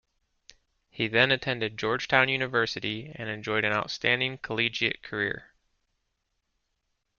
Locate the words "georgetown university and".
1.77-3.29